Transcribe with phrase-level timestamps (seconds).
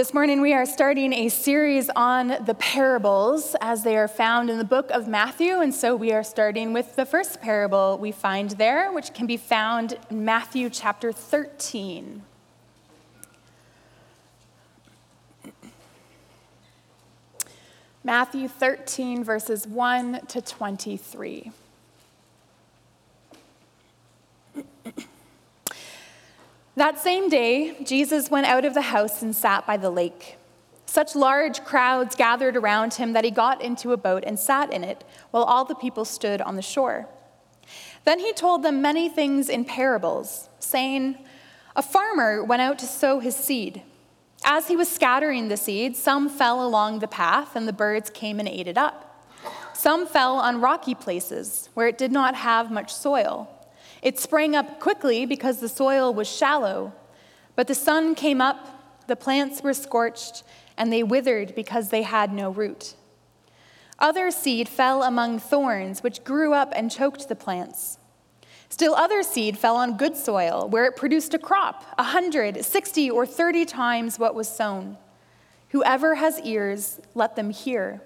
[0.00, 4.56] This morning, we are starting a series on the parables as they are found in
[4.56, 5.60] the book of Matthew.
[5.60, 9.36] And so we are starting with the first parable we find there, which can be
[9.36, 12.22] found in Matthew chapter 13.
[18.02, 21.52] Matthew 13, verses 1 to 23.
[26.80, 30.38] That same day, Jesus went out of the house and sat by the lake.
[30.86, 34.82] Such large crowds gathered around him that he got into a boat and sat in
[34.82, 37.06] it, while all the people stood on the shore.
[38.06, 41.18] Then he told them many things in parables, saying,
[41.76, 43.82] A farmer went out to sow his seed.
[44.42, 48.40] As he was scattering the seed, some fell along the path, and the birds came
[48.40, 49.28] and ate it up.
[49.74, 53.59] Some fell on rocky places, where it did not have much soil.
[54.02, 56.92] It sprang up quickly because the soil was shallow,
[57.54, 60.42] but the sun came up, the plants were scorched,
[60.76, 62.94] and they withered because they had no root.
[63.98, 67.98] Other seed fell among thorns, which grew up and choked the plants.
[68.70, 73.10] Still, other seed fell on good soil, where it produced a crop, a hundred, sixty,
[73.10, 74.96] or thirty times what was sown.
[75.70, 78.00] Whoever has ears, let them hear.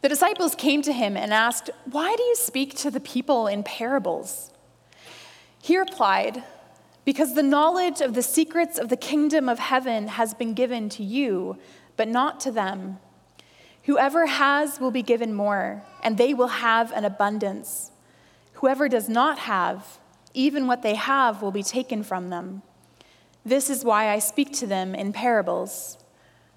[0.00, 3.64] The disciples came to him and asked, Why do you speak to the people in
[3.64, 4.50] parables?
[5.64, 6.44] He replied,
[7.06, 11.02] Because the knowledge of the secrets of the kingdom of heaven has been given to
[11.02, 11.56] you,
[11.96, 12.98] but not to them.
[13.84, 17.92] Whoever has will be given more, and they will have an abundance.
[18.60, 20.00] Whoever does not have,
[20.34, 22.60] even what they have will be taken from them.
[23.42, 25.96] This is why I speak to them in parables.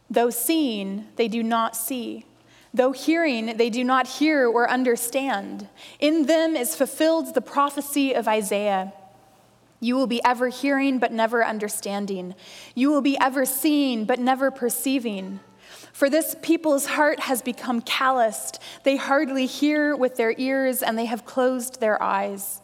[0.10, 2.26] Though seeing, they do not see.
[2.74, 5.68] Though hearing, they do not hear or understand.
[6.00, 8.94] In them is fulfilled the prophecy of Isaiah.
[9.80, 12.36] You will be ever hearing, but never understanding.
[12.74, 15.40] You will be ever seeing, but never perceiving.
[15.94, 18.60] For this people's heart has become calloused.
[18.84, 22.62] They hardly hear with their ears, and they have closed their eyes.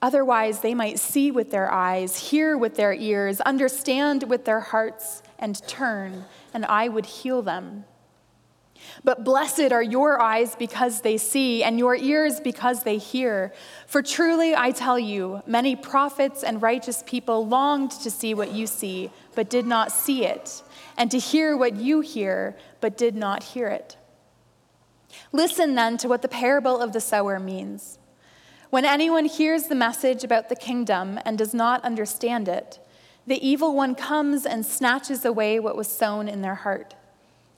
[0.00, 5.22] Otherwise, they might see with their eyes, hear with their ears, understand with their hearts,
[5.38, 7.84] and turn, and I would heal them.
[9.04, 13.52] But blessed are your eyes because they see, and your ears because they hear.
[13.86, 18.66] For truly I tell you, many prophets and righteous people longed to see what you
[18.66, 20.62] see, but did not see it,
[20.96, 23.96] and to hear what you hear, but did not hear it.
[25.32, 27.98] Listen then to what the parable of the sower means.
[28.70, 32.78] When anyone hears the message about the kingdom and does not understand it,
[33.26, 36.94] the evil one comes and snatches away what was sown in their heart.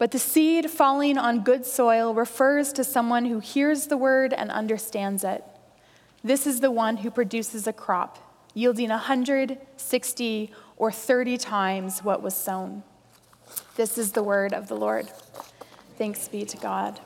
[0.00, 4.50] But the seed falling on good soil refers to someone who hears the word and
[4.50, 5.44] understands it.
[6.24, 8.16] This is the one who produces a crop,
[8.54, 12.82] yielding 160 or 30 times what was sown.
[13.76, 15.10] This is the word of the Lord.
[15.98, 16.98] Thanks be to God.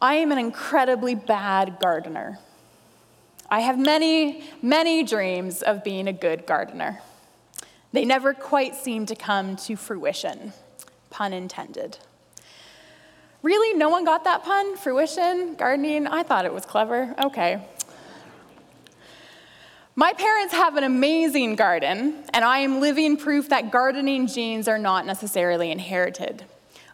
[0.00, 2.38] I am an incredibly bad gardener.
[3.50, 7.02] I have many, many dreams of being a good gardener.
[7.94, 10.52] They never quite seem to come to fruition,
[11.10, 11.96] pun intended.
[13.40, 13.78] Really?
[13.78, 14.76] No one got that pun?
[14.76, 15.54] Fruition?
[15.54, 16.08] Gardening?
[16.08, 17.14] I thought it was clever.
[17.22, 17.64] Okay.
[19.94, 24.76] My parents have an amazing garden, and I am living proof that gardening genes are
[24.76, 26.44] not necessarily inherited.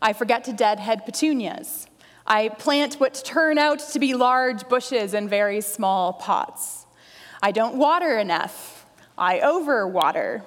[0.02, 1.86] I forget to deadhead petunias.
[2.26, 6.84] I plant what turn out to be large bushes in very small pots.
[7.42, 8.84] I don't water enough.
[9.16, 10.42] I overwater.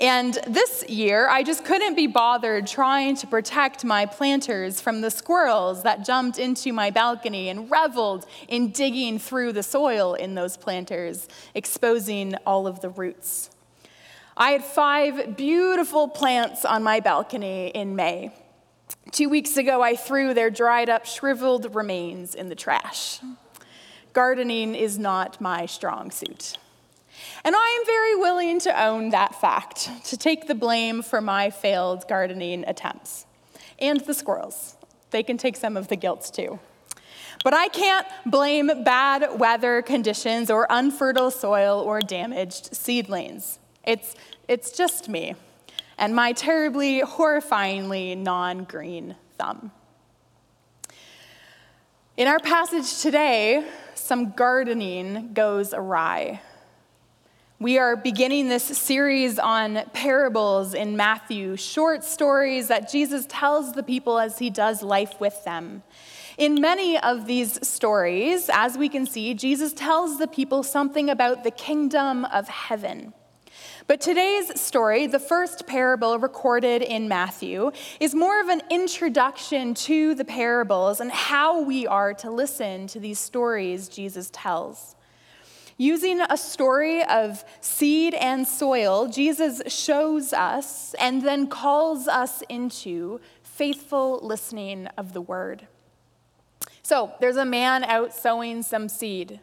[0.00, 5.10] And this year, I just couldn't be bothered trying to protect my planters from the
[5.10, 10.56] squirrels that jumped into my balcony and reveled in digging through the soil in those
[10.56, 13.50] planters, exposing all of the roots.
[14.36, 18.32] I had five beautiful plants on my balcony in May.
[19.10, 23.20] Two weeks ago, I threw their dried up, shriveled remains in the trash.
[24.12, 26.58] Gardening is not my strong suit.
[27.44, 31.50] And I am very willing to own that fact, to take the blame for my
[31.50, 33.26] failed gardening attempts.
[33.78, 34.76] And the squirrels.
[35.10, 36.58] They can take some of the guilt too.
[37.44, 43.58] But I can't blame bad weather conditions or unfertile soil or damaged seedlings.
[43.84, 44.16] It's,
[44.48, 45.34] it's just me
[45.98, 49.70] and my terribly, horrifyingly non green thumb.
[52.16, 56.40] In our passage today, some gardening goes awry.
[57.58, 63.82] We are beginning this series on parables in Matthew, short stories that Jesus tells the
[63.82, 65.82] people as he does life with them.
[66.36, 71.44] In many of these stories, as we can see, Jesus tells the people something about
[71.44, 73.14] the kingdom of heaven.
[73.86, 77.70] But today's story, the first parable recorded in Matthew,
[78.00, 83.00] is more of an introduction to the parables and how we are to listen to
[83.00, 84.95] these stories Jesus tells.
[85.78, 93.20] Using a story of seed and soil, Jesus shows us and then calls us into
[93.42, 95.66] faithful listening of the word.
[96.82, 99.40] So, there's a man out sowing some seed.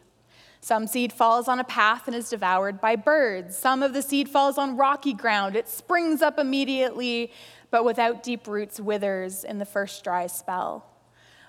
[0.60, 3.56] Some seed falls on a path and is devoured by birds.
[3.56, 5.54] Some of the seed falls on rocky ground.
[5.54, 7.30] It springs up immediately,
[7.70, 10.86] but without deep roots, withers in the first dry spell.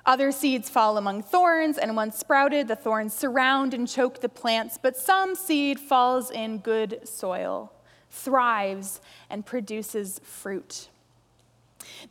[0.06, 4.78] Other seeds fall among thorns, and once sprouted, the thorns surround and choke the plants.
[4.80, 7.74] But some seed falls in good soil,
[8.12, 10.90] thrives, and produces fruit.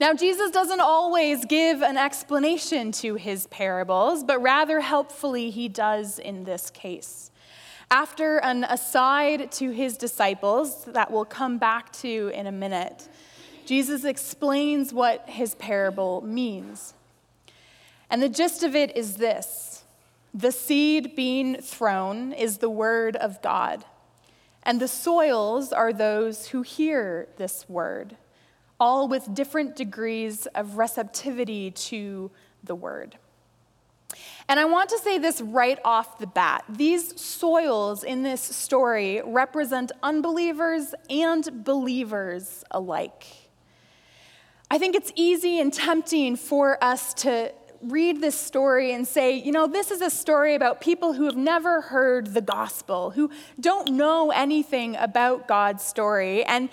[0.01, 6.19] Now, Jesus doesn't always give an explanation to his parables, but rather helpfully he does
[6.19, 7.31] in this case.
[7.91, 13.09] After an aside to his disciples that we'll come back to in a minute,
[13.67, 16.94] Jesus explains what his parable means.
[18.11, 19.85] And the gist of it is this
[20.33, 23.85] the seed being thrown is the word of God,
[24.63, 28.17] and the soils are those who hear this word
[28.81, 32.31] all with different degrees of receptivity to
[32.63, 33.17] the word.
[34.49, 36.65] And I want to say this right off the bat.
[36.69, 43.25] These soils in this story represent unbelievers and believers alike.
[44.71, 47.53] I think it's easy and tempting for us to
[47.91, 51.37] read this story and say, you know, this is a story about people who have
[51.37, 56.45] never heard the gospel, who don't know anything about God's story.
[56.45, 56.69] And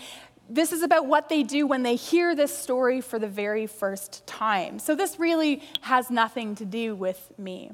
[0.49, 4.25] this is about what they do when they hear this story for the very first
[4.27, 4.79] time.
[4.79, 7.71] So this really has nothing to do with me.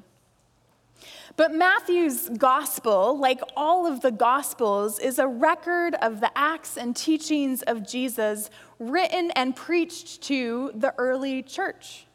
[1.36, 6.96] But Matthew's gospel, like all of the gospels, is a record of the acts and
[6.96, 8.50] teachings of Jesus
[8.80, 12.07] written and preached to the early church.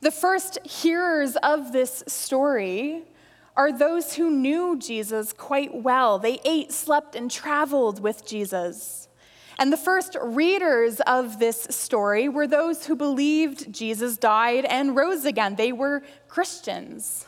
[0.00, 3.04] The first hearers of this story
[3.56, 6.18] are those who knew Jesus quite well.
[6.18, 9.08] They ate, slept, and traveled with Jesus.
[9.58, 15.24] And the first readers of this story were those who believed Jesus died and rose
[15.24, 15.56] again.
[15.56, 17.26] They were Christians.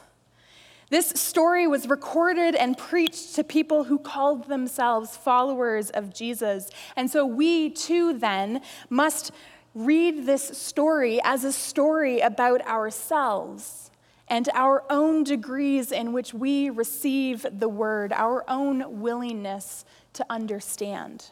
[0.91, 6.70] This story was recorded and preached to people who called themselves followers of Jesus.
[6.97, 9.32] And so we too then must
[9.75, 13.91] read this story as a story about ourselves
[14.29, 21.31] and our own degrees in which we receive the word, our own willingness to understand.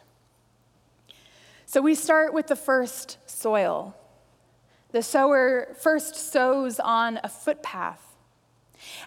[1.65, 3.95] So we start with the first soil.
[4.91, 8.01] The sower first sows on a footpath.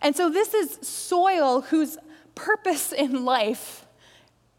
[0.02, 1.96] And so this is soil whose
[2.34, 3.86] purpose in life,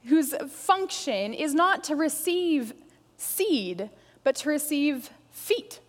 [0.06, 2.73] whose function is not to receive
[3.18, 3.90] seed,
[4.23, 5.80] but to receive feet.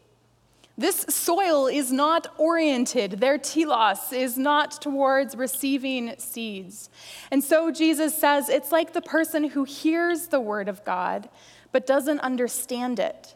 [0.79, 6.89] This soil is not oriented, their telos is not towards receiving seeds.
[7.31, 11.29] And so Jesus says it's like the person who hears the word of God
[11.73, 13.35] but doesn't understand it.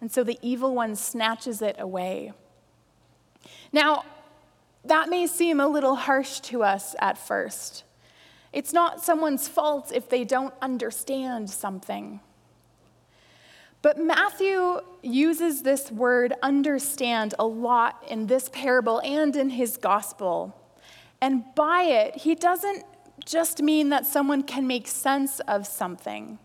[0.00, 2.32] And so the evil one snatches it away.
[3.72, 4.04] Now,
[4.84, 7.84] that may seem a little harsh to us at first.
[8.52, 12.20] It's not someone's fault if they don't understand something.
[13.88, 20.54] But Matthew uses this word understand a lot in this parable and in his gospel.
[21.22, 22.84] And by it, he doesn't
[23.24, 26.38] just mean that someone can make sense of something.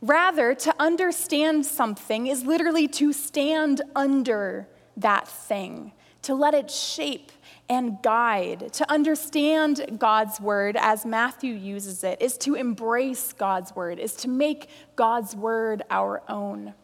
[0.00, 7.32] Rather, to understand something is literally to stand under that thing, to let it shape
[7.68, 8.72] and guide.
[8.74, 14.28] To understand God's word, as Matthew uses it, is to embrace God's word, is to
[14.28, 16.74] make God's word our own.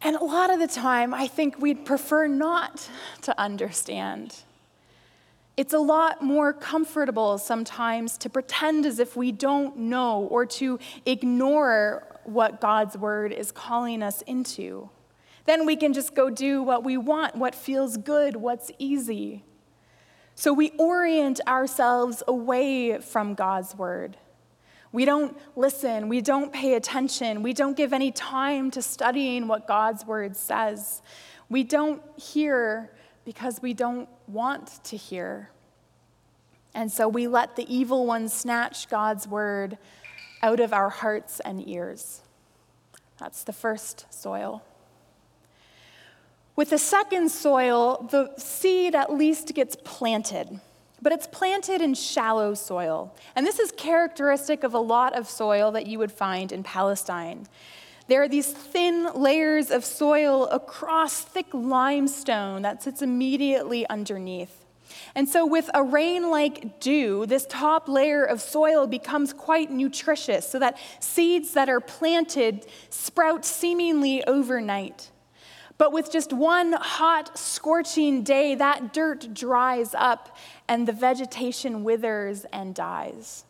[0.00, 2.88] And a lot of the time, I think we'd prefer not
[3.22, 4.36] to understand.
[5.56, 10.80] It's a lot more comfortable sometimes to pretend as if we don't know or to
[11.06, 14.88] ignore what God's word is calling us into.
[15.44, 19.44] Then we can just go do what we want, what feels good, what's easy.
[20.34, 24.16] So we orient ourselves away from God's word.
[24.92, 29.66] We don't listen, we don't pay attention, we don't give any time to studying what
[29.66, 31.00] God's word says.
[31.48, 32.92] We don't hear
[33.24, 35.50] because we don't want to hear.
[36.74, 39.78] And so we let the evil one snatch God's word
[40.42, 42.22] out of our hearts and ears.
[43.18, 44.62] That's the first soil.
[46.54, 50.60] With the second soil, the seed at least gets planted,
[51.00, 53.14] but it's planted in shallow soil.
[53.34, 57.46] And this is characteristic of a lot of soil that you would find in Palestine.
[58.08, 64.66] There are these thin layers of soil across thick limestone that sits immediately underneath.
[65.14, 70.46] And so, with a rain like dew, this top layer of soil becomes quite nutritious
[70.46, 75.10] so that seeds that are planted sprout seemingly overnight.
[75.82, 80.36] But with just one hot, scorching day, that dirt dries up
[80.68, 83.44] and the vegetation withers and dies.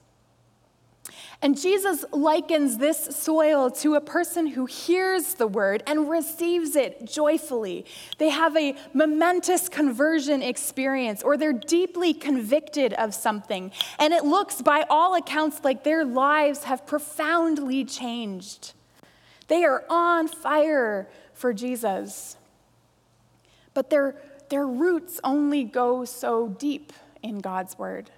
[1.42, 7.04] And Jesus likens this soil to a person who hears the word and receives it
[7.04, 7.84] joyfully.
[8.16, 13.72] They have a momentous conversion experience, or they're deeply convicted of something.
[13.98, 18.72] And it looks, by all accounts, like their lives have profoundly changed.
[19.48, 21.10] They are on fire
[21.42, 22.36] for Jesus.
[23.74, 24.14] But their,
[24.48, 28.10] their roots only go so deep in God's word.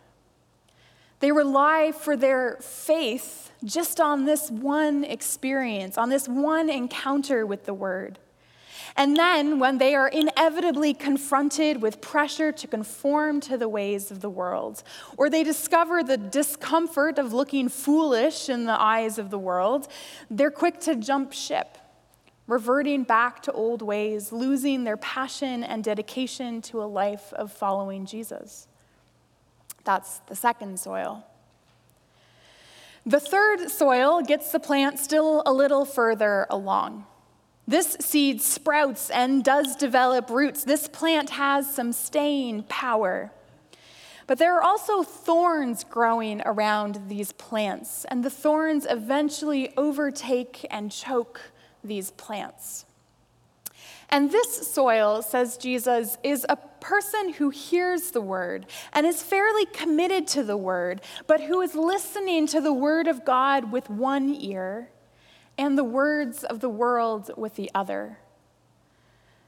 [1.20, 7.64] They rely for their faith just on this one experience, on this one encounter with
[7.64, 8.18] the word.
[8.94, 14.20] And then, when they are inevitably confronted with pressure to conform to the ways of
[14.20, 14.82] the world,
[15.16, 19.88] or they discover the discomfort of looking foolish in the eyes of the world,
[20.30, 21.78] they're quick to jump ship,
[22.46, 28.04] reverting back to old ways, losing their passion and dedication to a life of following
[28.06, 28.68] Jesus.
[29.84, 31.26] That's the second soil.
[33.06, 37.06] The third soil gets the plant still a little further along.
[37.66, 40.64] This seed sprouts and does develop roots.
[40.64, 43.30] This plant has some staying power.
[44.26, 50.90] But there are also thorns growing around these plants, and the thorns eventually overtake and
[50.90, 51.52] choke
[51.84, 52.86] these plants.
[54.08, 59.66] And this soil, says Jesus, is a person who hears the word and is fairly
[59.66, 64.34] committed to the word, but who is listening to the word of God with one
[64.34, 64.90] ear
[65.56, 68.18] and the words of the world with the other.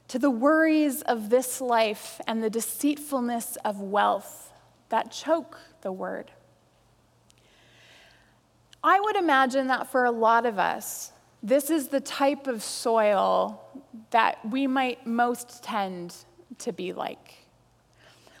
[0.09, 4.51] To the worries of this life and the deceitfulness of wealth
[4.89, 6.31] that choke the word.
[8.83, 11.11] I would imagine that for a lot of us,
[11.43, 13.61] this is the type of soil
[14.11, 16.15] that we might most tend
[16.59, 17.47] to be like.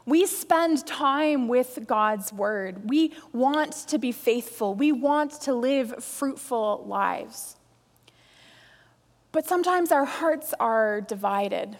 [0.05, 2.89] We spend time with God's word.
[2.89, 4.73] We want to be faithful.
[4.73, 7.57] We want to live fruitful lives.
[9.33, 11.77] But sometimes our hearts are divided.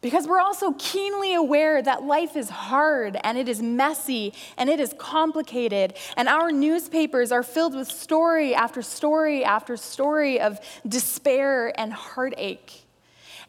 [0.00, 4.78] Because we're also keenly aware that life is hard and it is messy and it
[4.78, 5.94] is complicated.
[6.16, 12.84] And our newspapers are filled with story after story after story of despair and heartache.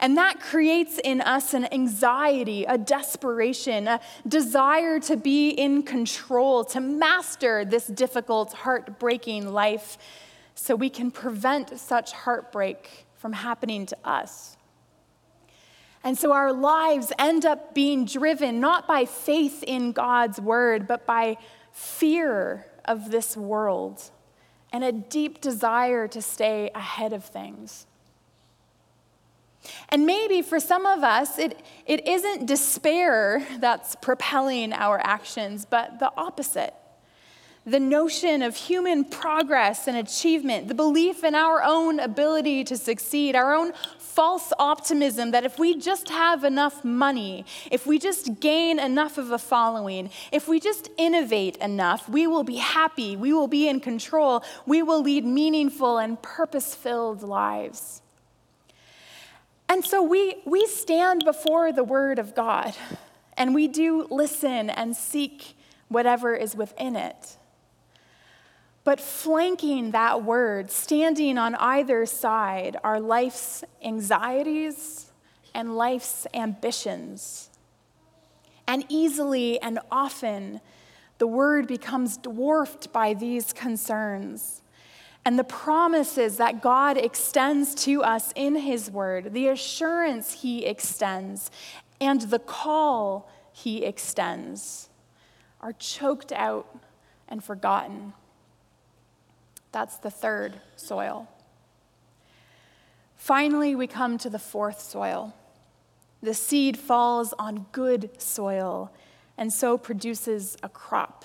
[0.00, 6.64] And that creates in us an anxiety, a desperation, a desire to be in control,
[6.64, 9.98] to master this difficult, heartbreaking life
[10.54, 14.56] so we can prevent such heartbreak from happening to us.
[16.02, 21.06] And so our lives end up being driven not by faith in God's word, but
[21.06, 21.36] by
[21.72, 24.02] fear of this world
[24.72, 27.86] and a deep desire to stay ahead of things.
[29.90, 35.98] And maybe for some of us, it, it isn't despair that's propelling our actions, but
[35.98, 36.74] the opposite
[37.66, 43.36] the notion of human progress and achievement, the belief in our own ability to succeed,
[43.36, 48.78] our own false optimism that if we just have enough money, if we just gain
[48.78, 53.46] enough of a following, if we just innovate enough, we will be happy, we will
[53.48, 58.02] be in control, we will lead meaningful and purpose filled lives.
[59.68, 62.74] And so we, we stand before the Word of God
[63.36, 65.54] and we do listen and seek
[65.88, 67.36] whatever is within it.
[68.82, 75.12] But flanking that word, standing on either side, are life's anxieties
[75.54, 77.50] and life's ambitions.
[78.66, 80.60] And easily and often,
[81.18, 84.62] the word becomes dwarfed by these concerns.
[85.24, 91.50] and the promises that God extends to us in His Word, the assurance He extends,
[92.00, 94.88] and the call He extends
[95.60, 96.78] are choked out
[97.28, 98.14] and forgotten.
[99.72, 101.28] That's the third soil.
[103.16, 105.34] Finally, we come to the fourth soil.
[106.22, 108.92] The seed falls on good soil
[109.38, 111.24] and so produces a crop.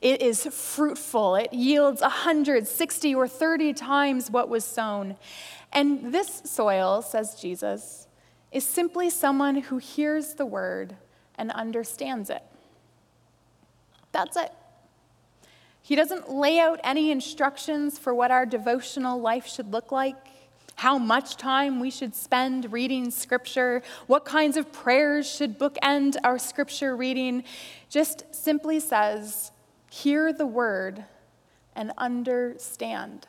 [0.00, 1.36] It is fruitful.
[1.36, 5.16] It yields 160 or 30 times what was sown.
[5.72, 8.06] And this soil, says Jesus,
[8.52, 10.96] is simply someone who hears the word
[11.36, 12.42] and understands it.
[14.12, 14.52] That's it.
[15.84, 20.16] He doesn't lay out any instructions for what our devotional life should look like,
[20.76, 26.38] how much time we should spend reading scripture, what kinds of prayers should bookend our
[26.38, 27.44] scripture reading.
[27.90, 29.52] Just simply says,
[29.90, 31.04] hear the word
[31.76, 33.26] and understand.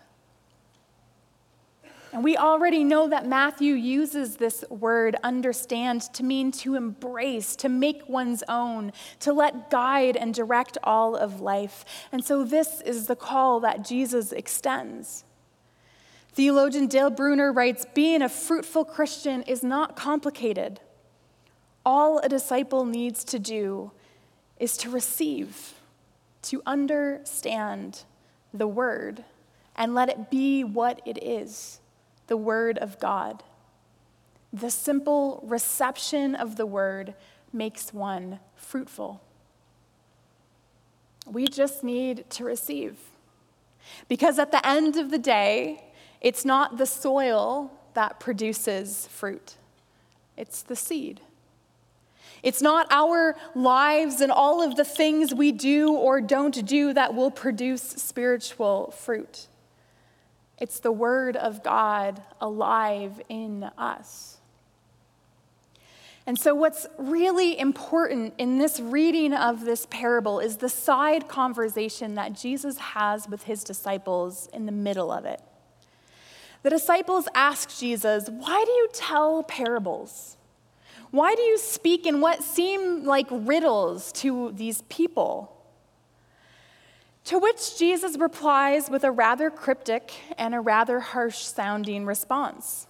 [2.12, 7.70] And we already know that Matthew uses this word understand to mean to embrace, to
[7.70, 11.84] make one's own, to let guide and direct all of life.
[12.12, 15.26] And so this is the call that Jesus extends.
[16.34, 20.80] Theologian Dale Bruner writes Being a fruitful Christian is not complicated.
[21.86, 23.92] All a disciple needs to do
[24.60, 25.74] is to receive
[26.44, 28.04] to understand
[28.54, 29.24] the Word
[29.76, 31.80] and let it be what it is
[32.28, 33.44] the Word of God.
[34.52, 37.14] The simple reception of the Word
[37.52, 39.22] makes one fruitful.
[41.26, 42.98] We just need to receive.
[44.08, 45.84] Because at the end of the day,
[46.22, 49.56] it's not the soil that produces fruit,
[50.38, 51.22] it's the seed.
[52.44, 57.16] It's not our lives and all of the things we do or don't do that
[57.16, 59.48] will produce spiritual fruit.
[60.58, 64.38] It's the Word of God alive in us.
[66.28, 72.16] And so, what's really important in this reading of this parable is the side conversation
[72.16, 75.40] that Jesus has with his disciples in the middle of it.
[76.64, 80.36] The disciples ask Jesus, Why do you tell parables?
[81.12, 85.55] Why do you speak in what seem like riddles to these people?
[87.26, 92.86] To which Jesus replies with a rather cryptic and a rather harsh sounding response.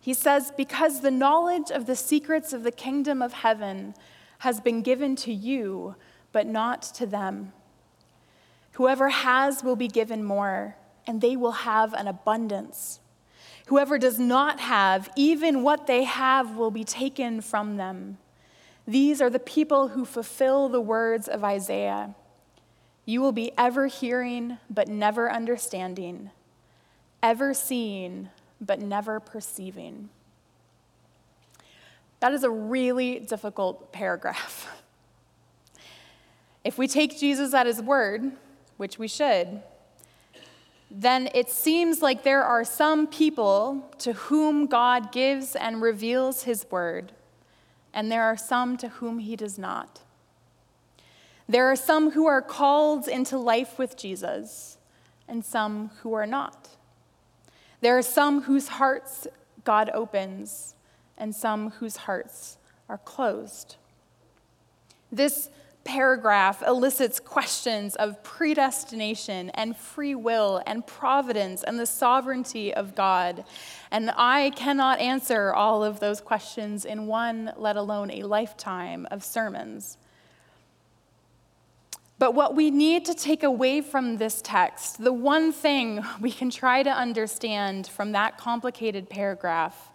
[0.00, 3.94] He says, Because the knowledge of the secrets of the kingdom of heaven
[4.40, 5.96] has been given to you,
[6.30, 7.54] but not to them.
[8.72, 13.00] Whoever has will be given more, and they will have an abundance.
[13.68, 18.18] Whoever does not have, even what they have will be taken from them.
[18.86, 22.14] These are the people who fulfill the words of Isaiah.
[23.06, 26.30] You will be ever hearing, but never understanding,
[27.22, 30.08] ever seeing, but never perceiving.
[32.20, 34.80] That is a really difficult paragraph.
[36.64, 38.32] If we take Jesus at his word,
[38.78, 39.60] which we should,
[40.90, 46.64] then it seems like there are some people to whom God gives and reveals his
[46.70, 47.12] word,
[47.92, 50.00] and there are some to whom he does not.
[51.48, 54.78] There are some who are called into life with Jesus,
[55.28, 56.70] and some who are not.
[57.80, 59.26] There are some whose hearts
[59.64, 60.74] God opens,
[61.18, 63.76] and some whose hearts are closed.
[65.12, 65.50] This
[65.84, 73.44] paragraph elicits questions of predestination and free will and providence and the sovereignty of God.
[73.90, 79.22] And I cannot answer all of those questions in one, let alone a lifetime of
[79.22, 79.98] sermons.
[82.18, 86.48] But what we need to take away from this text, the one thing we can
[86.48, 89.90] try to understand from that complicated paragraph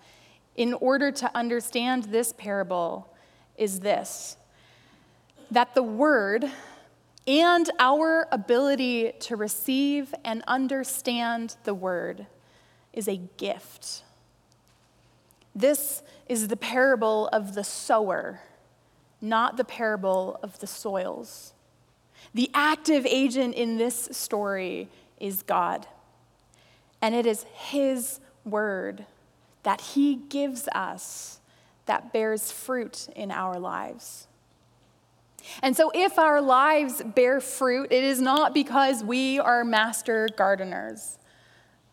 [0.55, 3.13] in order to understand this parable,
[3.57, 4.37] is this
[5.51, 6.45] that the word
[7.27, 12.27] and our ability to receive and understand the word
[12.93, 14.03] is a gift.
[15.55, 18.41] This is the parable of the sower,
[19.21, 21.53] not the parable of the soils.
[22.33, 24.87] The active agent in this story
[25.19, 25.87] is God.
[27.01, 29.05] And it is His word
[29.63, 31.39] that He gives us
[31.85, 34.27] that bears fruit in our lives.
[35.63, 41.17] And so, if our lives bear fruit, it is not because we are master gardeners,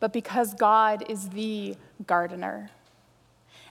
[0.00, 2.70] but because God is the gardener.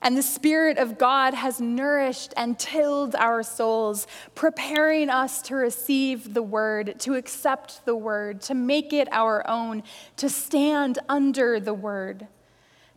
[0.05, 6.35] And the Spirit of God has nourished and tilled our souls, preparing us to receive
[6.35, 9.81] the word, to accept the word, to make it our own,
[10.17, 12.27] to stand under the word,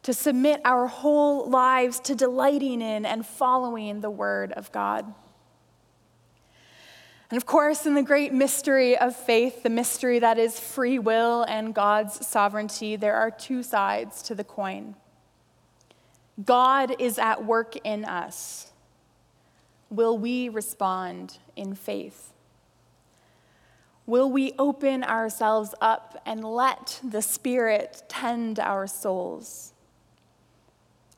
[0.02, 5.06] to submit our whole lives to delighting in and following the word of God.
[7.30, 11.42] And of course, in the great mystery of faith, the mystery that is free will
[11.44, 14.94] and God's sovereignty, there are two sides to the coin.
[16.44, 18.70] God is at work in us.
[19.90, 22.32] Will we respond in faith?
[24.06, 29.72] Will we open ourselves up and let the Spirit tend our souls?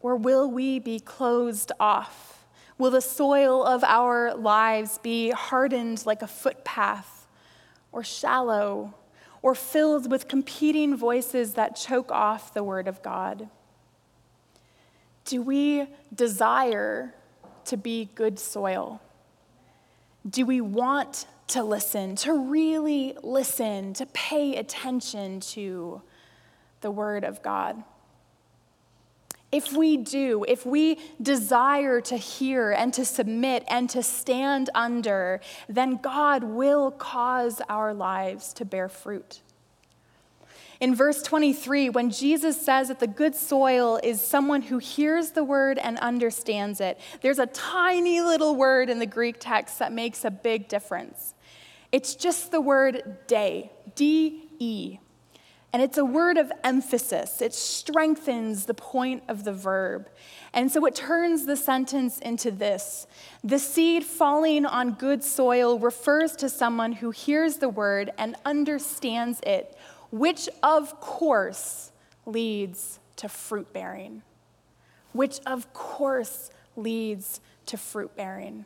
[0.01, 2.47] Or will we be closed off?
[2.79, 7.27] Will the soil of our lives be hardened like a footpath,
[7.93, 8.95] or shallow,
[9.43, 13.51] or filled with competing voices that choke off the Word of God?
[15.25, 17.15] Do we desire
[17.67, 19.01] to be good soil?
[20.29, 26.03] Do we want to listen, to really listen, to pay attention to
[26.81, 27.83] the Word of God?
[29.53, 35.41] If we do, if we desire to hear and to submit and to stand under,
[35.69, 39.43] then God will cause our lives to bear fruit.
[40.81, 45.45] In verse 23, when Jesus says that the good soil is someone who hears the
[45.45, 50.25] word and understands it, there's a tiny little word in the Greek text that makes
[50.25, 51.35] a big difference.
[51.93, 54.99] It's just the word day, D E.
[55.73, 57.41] And it's a word of emphasis.
[57.41, 60.09] It strengthens the point of the verb.
[60.53, 63.07] And so it turns the sentence into this
[63.45, 69.41] The seed falling on good soil refers to someone who hears the word and understands
[69.47, 69.77] it
[70.11, 71.93] which of course
[72.27, 74.23] leads to fruit bearing.
[75.13, 78.65] Which of course leads to fruit bearing.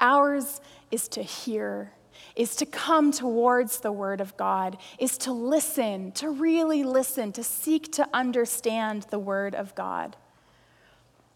[0.00, 1.92] Ours is to hear,
[2.36, 7.42] is to come towards the Word of God, is to listen, to really listen, to
[7.42, 10.16] seek to understand the Word of God.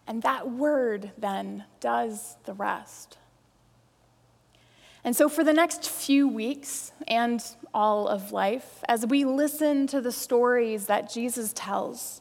[0.06, 3.18] And that Word then does the rest.
[5.04, 10.00] And so, for the next few weeks and all of life, as we listen to
[10.00, 12.20] the stories that Jesus tells,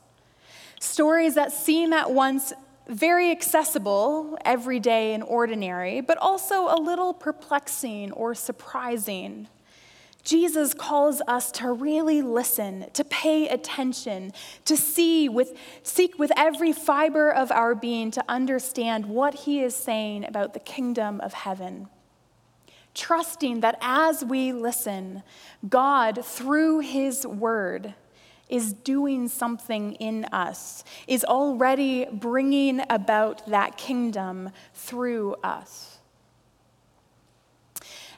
[0.80, 2.54] stories that seem at once
[2.88, 9.48] very accessible, everyday, and ordinary, but also a little perplexing or surprising.
[10.24, 14.34] Jesus calls us to really listen, to pay attention,
[14.66, 19.76] to see with, seek with every fiber of our being to understand what he is
[19.76, 21.88] saying about the kingdom of heaven
[22.93, 25.23] trusting that as we listen,
[25.67, 27.93] God, through His Word,
[28.49, 36.01] is doing something in us, is already bringing about that kingdom through us.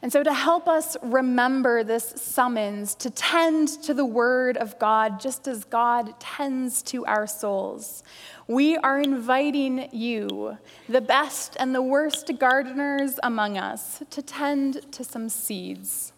[0.03, 5.17] And so, to help us remember this summons to tend to the Word of God
[5.17, 8.03] just as God tends to our souls,
[8.45, 10.57] we are inviting you,
[10.89, 16.11] the best and the worst gardeners among us, to tend to some seeds.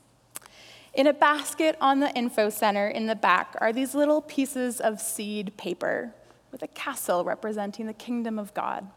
[0.96, 5.00] In a basket on the info center in the back are these little pieces of
[5.00, 6.12] seed paper
[6.52, 8.88] with a castle representing the kingdom of God.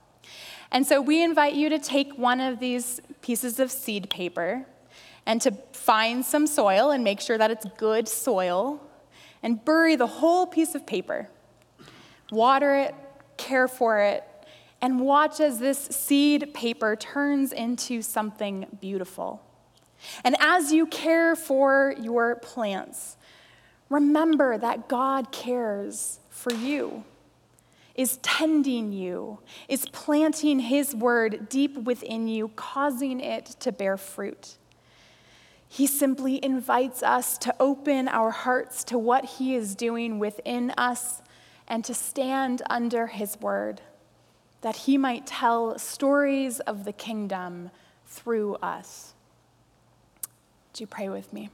[0.73, 4.65] And so we invite you to take one of these pieces of seed paper
[5.29, 8.81] and to find some soil and make sure that it's good soil
[9.43, 11.29] and bury the whole piece of paper.
[12.33, 12.95] Water it,
[13.37, 14.25] care for it,
[14.81, 19.43] and watch as this seed paper turns into something beautiful.
[20.25, 23.19] And as you care for your plants,
[23.91, 27.05] remember that God cares for you,
[27.95, 34.57] is tending you, is planting His word deep within you, causing it to bear fruit.
[35.69, 41.23] He simply invites us to open our hearts to what He is doing within us
[41.69, 43.83] and to stand under His word,
[44.63, 47.71] that He might tell stories of the kingdom
[48.07, 49.13] through us.
[50.73, 51.51] Do you pray with me?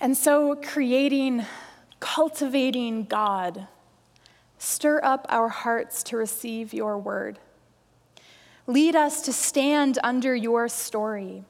[0.00, 1.46] And so, creating,
[2.00, 3.68] cultivating God,
[4.58, 7.38] stir up our hearts to receive your word.
[8.66, 11.44] Lead us to stand under your story,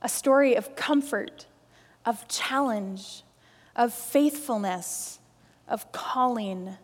[0.00, 1.46] a story of comfort,
[2.04, 3.24] of challenge,
[3.74, 5.18] of faithfulness,
[5.66, 6.76] of calling,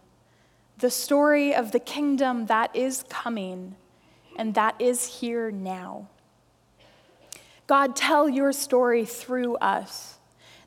[0.78, 3.76] the story of the kingdom that is coming
[4.36, 6.08] and that is here now.
[7.66, 10.18] God, tell your story through us,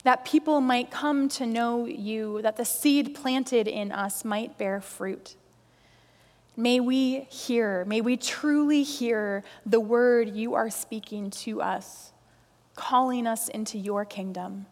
[0.04, 4.80] that people might come to know you, that the seed planted in us might bear
[4.80, 5.36] fruit.
[6.56, 12.14] May we hear, may we truly hear the word you are speaking to us,
[12.76, 14.68] calling us into your kingdom.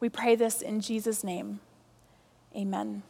[0.00, 1.60] We pray this in Jesus' name.
[2.56, 3.02] Amen.